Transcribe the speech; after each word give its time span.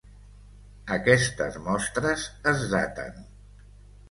Aquestes 0.95 1.59
mostres 1.67 2.25
es 2.53 2.65
daten. 2.73 3.23